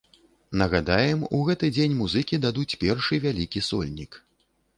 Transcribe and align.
Нагадаем, 0.61 1.19
у 1.39 1.41
гэты 1.49 1.69
дзень 1.75 1.93
музыкі 1.99 2.41
дадуць 2.47 2.77
першы 2.85 3.21
вялікі 3.27 3.65
сольнік. 3.69 4.11